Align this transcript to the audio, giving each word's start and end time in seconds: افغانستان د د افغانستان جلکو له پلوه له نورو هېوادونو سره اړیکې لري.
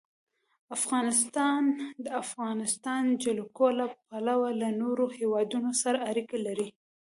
افغانستان 0.77 1.61
د 1.77 1.77
د 2.03 2.05
افغانستان 2.23 3.03
جلکو 3.23 3.67
له 3.79 3.85
پلوه 4.07 4.49
له 4.61 4.69
نورو 4.81 5.05
هېوادونو 5.17 5.71
سره 5.81 5.97
اړیکې 6.09 6.37
لري. 6.47 6.69